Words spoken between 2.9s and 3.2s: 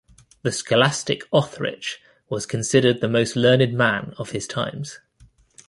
the